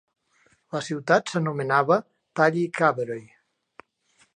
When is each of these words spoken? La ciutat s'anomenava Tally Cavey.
La 0.75 0.81
ciutat 0.87 1.29
s'anomenava 1.33 2.01
Tally 2.41 2.65
Cavey. 2.83 3.25